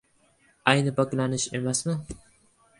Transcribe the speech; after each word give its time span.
Ayni 0.71 0.95
poklanish 1.01 1.47
emasmi?! 1.61 1.97